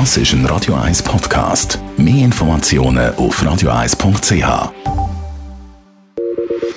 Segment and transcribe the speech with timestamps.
[0.00, 1.78] Das ist ein Radio 1 Podcast.
[1.96, 4.72] Mehr Informationen auf radio1.ch.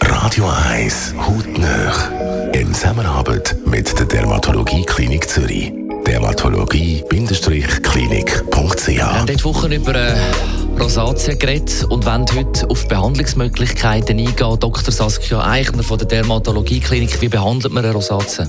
[0.01, 2.11] Radio 1 Hautnöch.
[2.53, 5.73] In Zusammenarbeit mit der Dermatologie Klinik Zürich.
[6.05, 8.87] Dermatologie-klinik.ch.
[8.87, 10.15] Wir haben diese Woche über äh,
[10.79, 14.59] Rosatia geredet und wollen heute auf Behandlungsmöglichkeiten eingehen.
[14.59, 14.93] Dr.
[14.93, 17.19] Saskia Eichner von der Dermatologie Klinik.
[17.19, 18.45] Wie behandelt man eine Rosatia?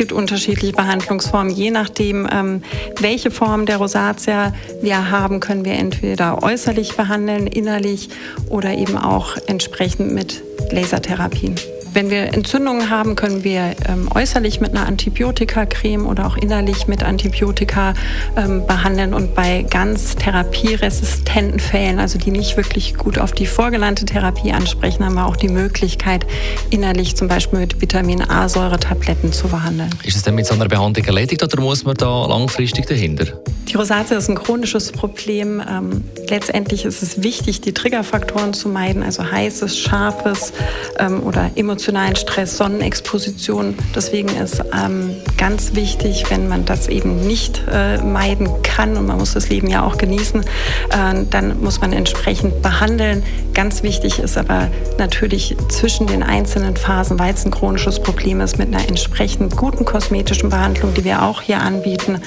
[0.00, 1.52] Es gibt unterschiedliche Behandlungsformen.
[1.52, 2.62] Je nachdem, ähm,
[3.00, 8.08] welche Form der Rosatia wir haben, können wir entweder äußerlich behandeln, innerlich
[8.48, 11.54] oder eben auch entsprechend mit Lasertherapien.
[11.92, 17.02] Wenn wir Entzündungen haben, können wir ähm, äußerlich mit einer Antibiotikacreme oder auch innerlich mit
[17.02, 17.94] Antibiotika
[18.36, 19.12] ähm, behandeln.
[19.12, 25.04] Und bei ganz therapieresistenten Fällen, also die nicht wirklich gut auf die vorgelernte Therapie ansprechen,
[25.04, 26.26] haben wir auch die Möglichkeit,
[26.70, 29.90] innerlich zum Beispiel mit Vitamin A-Säure-Tabletten zu behandeln.
[30.04, 33.26] Ist es denn mit so einer Behandlung erledigt oder muss man da langfristig dahinter?
[33.70, 35.62] Die Rosatia ist ein chronisches Problem.
[35.70, 40.52] Ähm, letztendlich ist es wichtig, die Triggerfaktoren zu meiden, also heißes, scharfes
[40.98, 43.76] ähm, oder emotionalen Stress, Sonnenexposition.
[43.94, 49.18] Deswegen ist ähm, ganz wichtig, wenn man das eben nicht äh, meiden kann und man
[49.18, 53.22] muss das Leben ja auch genießen, äh, dann muss man entsprechend behandeln.
[53.54, 58.58] Ganz wichtig ist aber natürlich zwischen den einzelnen Phasen, weil es ein chronisches Problem ist,
[58.58, 62.20] mit einer entsprechend guten kosmetischen Behandlung, die wir auch hier anbieten,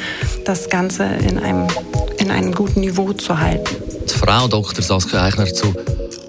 [0.46, 1.68] das Ganze in einem,
[2.18, 3.76] in einem guten Niveau zu halten.
[4.08, 4.84] Die Frau Dr.
[4.84, 5.74] Saskia Eichner zu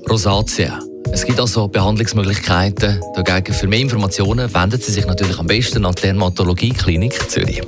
[0.08, 0.78] Rosatia.
[1.12, 3.54] Es gibt also Behandlungsmöglichkeiten dagegen.
[3.54, 7.62] Für mehr Informationen wenden Sie sich natürlich am besten an die Dermatologie Klinik Zürich.